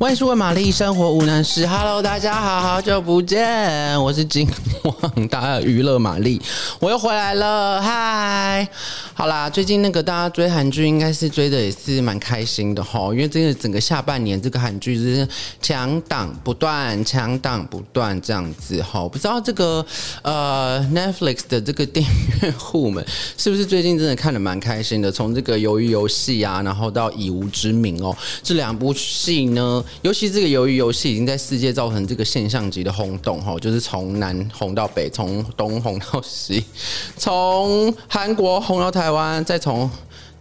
[0.00, 1.64] 万事问玛丽，生活无难事。
[1.68, 4.44] Hello，大家好，好久不见，我是今
[4.82, 6.42] 晚大家娱乐玛丽，
[6.80, 7.80] 我又回来了。
[7.80, 8.68] 嗨，
[9.14, 15.26] 好啦，最近那个大家追韩剧，应该是追的也是蛮开心的哈，因为真的整个下半年这个韩剧是
[15.62, 19.08] 强档不断，强档不断这样子哈。
[19.08, 19.86] 不知道这个
[20.22, 22.04] 呃 Netflix 的这个订
[22.42, 23.06] 阅户们
[23.38, 25.12] 是不是最近真的看得蛮开心的？
[25.12, 29.82] 从这个鱿鱼游戏啊，然后到以无之名哦，这两部戏呢。
[30.02, 36.64] 尤其这个鱿鱼游戏已经在世界造成这个现象级的轰动哈，就是从南红到北，从东红到西，
[37.16, 39.90] 从韩国红到台湾，再从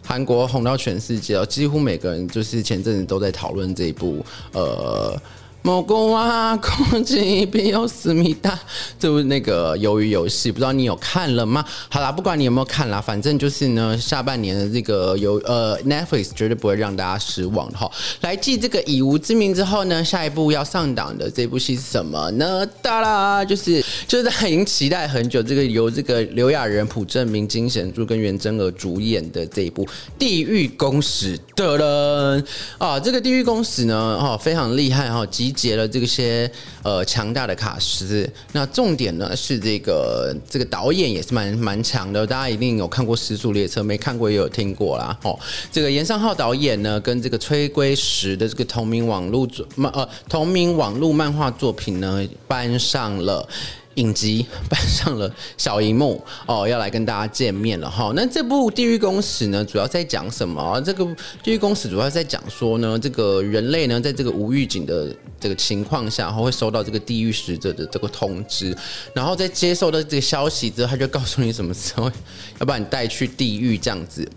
[0.04, 5.20] 韩国红到全世界哦，几乎每个人就是前阵子都在讨论这一部呃。
[5.64, 8.60] 蘑菇啊，空气边有思密达，
[9.00, 11.64] 就是那个鱿鱼游戏，不知道你有看了吗？
[11.88, 17.90] 好啦，不管你有没有看啦，反正就是呢，下半年的这个有呃 Netflix 绝对不会让大家失望的哈。
[18.20, 22.66] 来继这个以无之名之后呢，下一部要上档的这部戏是什么呢？
[22.82, 29.86] 哒啦，就是就是大家已经期待很久，这个由这个刘亚仁、朴正明、金贤珠跟袁真儿主演的这一部
[30.20, 32.46] 《地狱公使》的人
[32.78, 36.50] 啊，这个《地狱公使》呢，哦，非常厉害哈，集结了这些
[36.84, 45.18] 呃强大的卡司，那重点呢是这个这个导演也是蛮蛮强的，大家一定有看过《失速列车》，没看过也有听过啦。
[45.24, 45.40] 哦，
[45.72, 53.48] 这个严尚浩导演呢，跟这个崔圭石的这个同名网络作漫呃同名网络漫画作品呢，搬上了。
[53.96, 58.12] 影集搬上了小荧幕哦，要来跟大家见面了哈。
[58.16, 60.82] 那这部《地狱公使》呢，主要在讲什么？
[60.82, 61.04] 这个
[61.44, 68.76] 《地狱公使》主要在讲说呢，这个人类呢，在这个无预警的这个情况下，然后会收到这个地狱使者的这个通知，
[69.14, 72.12] 然后在接受到这个消息之后，他就告诉你什么时候
[72.60, 74.28] 要把你带去地狱这样子。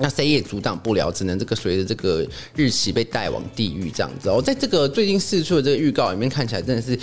[0.00, 4.40] 那谁也阻挡不了，只能这个随着这个日期被带往地狱这样子哦。
[4.40, 6.96] 在这个最近释出的这个预告里面，看起来真的是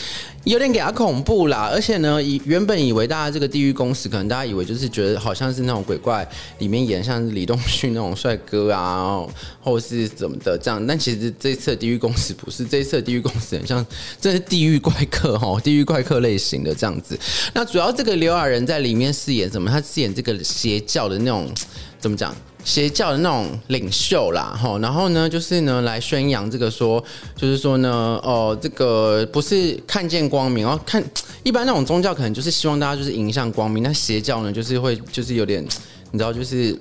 [0.46, 1.70] 有点给他恐怖啦。
[1.72, 6.26] 而且呢，以原本以为大家这个地狱公使，可能大家以为就是觉得好像是那种鬼怪
[6.60, 9.28] 里面演像是李东旭那种帅哥啊，
[9.62, 10.88] 或是怎么的这样。
[10.88, 13.86] 但其实这次地狱公使不是，这次地狱公使很像
[14.22, 17.20] 这是地狱怪客哈，地狱怪客类型的这样子。
[17.54, 19.70] 那主要这个刘亚仁在里面饰演什么？
[19.70, 21.52] 他饰演这个邪教的那种
[22.00, 22.34] 怎么讲？
[22.66, 27.02] 邪教的那种领袖啦，哈，然后呢，就是呢，来宣扬这个说，
[27.38, 31.02] 就是说呢，哦，这个不是看见光明，然后看
[31.44, 35.64] 一般那种宗教可能就是希望大家就是迎向光明，那邪教呢，就是会就是有点，
[36.12, 36.78] 你知道，就是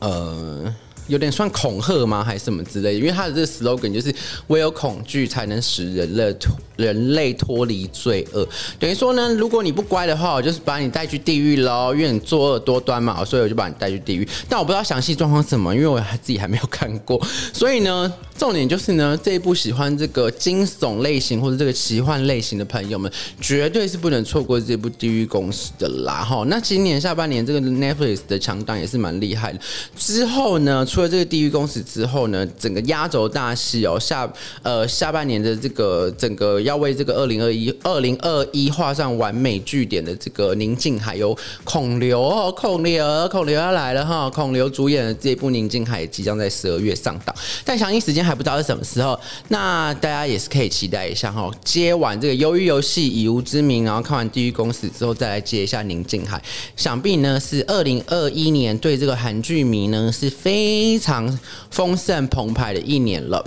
[0.00, 0.74] 呃。
[1.06, 2.22] 有点算恐吓吗？
[2.24, 2.96] 还是什么之类？
[2.96, 4.14] 因为他的这个 slogan 就是
[4.46, 8.46] 唯有恐惧才能使人类脱人类脱离罪恶。
[8.78, 14.26] 等于说呢，如果你不乖的话，我就是把你带去地狱喽，因为你作恶多端嘛，所以我就把你带去地狱。
[14.48, 17.20] 但我不知道详细状况是什么，因为我自己还没有看过。
[17.52, 26.24] 所以呢，重点就是呢，这一部喜欢这个惊悚类型或者这个奇幻类型的朋友们，绝对是不能错过这部《地狱公使》的啦。
[26.24, 29.58] 哈，那今年下半年这个 Netflix 的强档也是蛮厉害的。
[29.96, 30.84] 之后呢？
[30.84, 34.30] 除了这个地狱公使之后呢，整个压轴大戏哦，下
[34.62, 47.34] 呃下半年的这个整个要为这个二零二一二零二一画上完美句点的这个宁静海有孔刘哦，孔刘孔刘要来了哈，孔刘主演的这部宁静海即将在十二月上档，
[47.64, 49.16] 但详细时间还不知道是什么时候，
[49.48, 51.48] 那大家也是可以期待一下哈。
[51.62, 56.42] 接完这个鱿鱼游戏以无之名，然后看完地狱公使之后再来接一下宁静海，
[56.74, 60.98] 想必呢是二零二一年对这个韩剧迷呢是非。
[61.04, 61.38] 常
[61.70, 63.44] 丰盛澎湃的一年了。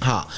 [0.00, 0.28] 好，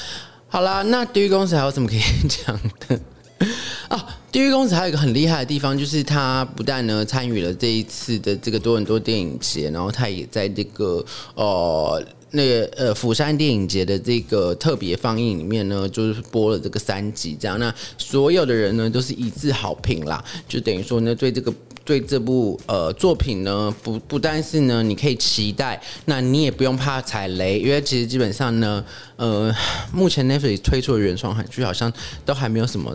[0.47, 1.99] 好啦，那地狱公使还有什么可以
[2.29, 2.57] 讲
[2.87, 2.97] 的
[3.89, 4.05] 啊？
[4.31, 11.03] 地狱公使还有一个很厉害的地方，就是他不但呢参与了这一次的这个多伦多电影节，然后他也在这个
[11.35, 12.01] 呃
[12.31, 21.53] 那个呃釜山电影节的这个特别放映里面呢，就是播了这个三集，这样，那所有的人呢都是一致好评啦，就等于说呢对这个。
[21.87, 28.83] 对这部呃作品呢，不不但是呢，你可以期待，那你也不用怕踩雷，因为其实基本上呢，
[29.15, 29.55] 呃，
[29.93, 31.89] 目前 n e t f l i 推出的原创韩剧好像
[32.25, 32.93] 都还没有什么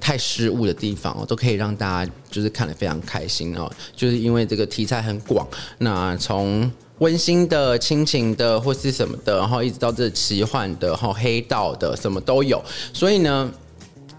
[0.00, 5.46] 太失误的地方哦，都可以让大家就是看得非常开心哦，就是因为这个题材很广，
[5.78, 6.68] 那从
[7.02, 12.62] 温馨的、亲情的或是什么的，然后一直到这奇幻的、然后黑道的，什么都有，
[12.94, 13.52] 所以呢。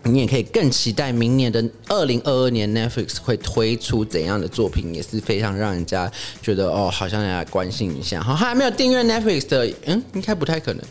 [0.03, 6.11] 你也可以更期待明年的二零二二年 Netflix 会推出怎样的作品，也是非常让人家
[6.41, 8.35] 觉得哦，好像要来关心一下哈。
[8.35, 10.83] 还没有订阅 Netflix 的，嗯，应该不太可能。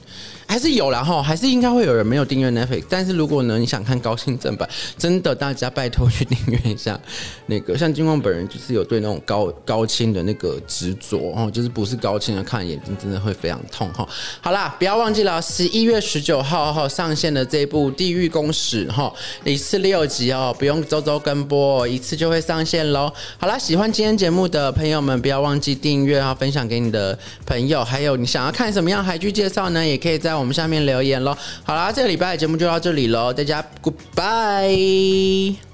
[0.44, 2.84] 还是有啦哈，还是应该会有人没有订阅 Netflix。
[2.86, 4.68] 但是如果呢，你想看高清正版，
[4.98, 6.98] 真的大家拜托去订阅一下。
[7.46, 14.06] 那个像金光本人就是有对那种高高清的那个执着哦，就是不是高清的看眼睛真的会非常痛哈。
[14.42, 19.01] 好啦，不要忘记了十一月十九号哈上线的这部《地狱公使》哈，
[19.44, 23.10] 一次六集哦，不用周周跟播，一次就会上线喽。
[23.38, 27.82] 好啦，喜欢今天节目的朋友们，不要忘记订阅啊，分享给你的朋友。
[27.84, 29.86] 还有你想要看什么样海剧介绍呢？
[29.86, 31.36] 也可以在我们下面留言喽。
[31.64, 35.71] 好啦，这个礼拜的节目就到这里喽，大家 Goodbye。